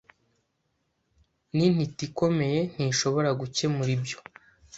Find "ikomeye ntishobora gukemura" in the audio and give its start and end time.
2.09-3.89